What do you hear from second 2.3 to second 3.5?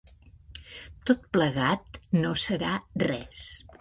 serà res.